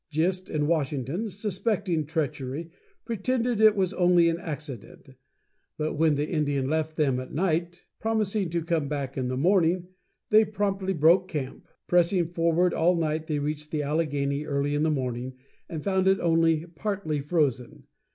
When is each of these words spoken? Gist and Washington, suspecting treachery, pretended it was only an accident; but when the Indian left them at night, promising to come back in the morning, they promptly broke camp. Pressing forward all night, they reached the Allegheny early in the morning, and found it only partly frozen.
Gist 0.09 0.49
and 0.49 0.67
Washington, 0.67 1.29
suspecting 1.29 2.07
treachery, 2.07 2.71
pretended 3.05 3.61
it 3.61 3.75
was 3.75 3.93
only 3.93 4.29
an 4.29 4.39
accident; 4.39 5.09
but 5.77 5.93
when 5.93 6.15
the 6.15 6.27
Indian 6.27 6.67
left 6.67 6.95
them 6.97 7.19
at 7.19 7.31
night, 7.31 7.83
promising 7.99 8.49
to 8.49 8.63
come 8.63 8.87
back 8.87 9.15
in 9.15 9.27
the 9.27 9.37
morning, 9.37 9.89
they 10.31 10.43
promptly 10.43 10.93
broke 10.93 11.27
camp. 11.27 11.67
Pressing 11.85 12.25
forward 12.29 12.73
all 12.73 12.95
night, 12.95 13.27
they 13.27 13.37
reached 13.37 13.69
the 13.69 13.83
Allegheny 13.83 14.43
early 14.43 14.73
in 14.73 14.81
the 14.81 14.89
morning, 14.89 15.35
and 15.69 15.83
found 15.83 16.07
it 16.07 16.19
only 16.19 16.65
partly 16.65 17.21
frozen. 17.21 17.83